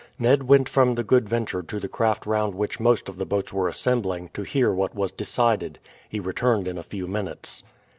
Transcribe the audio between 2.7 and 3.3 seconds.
most of the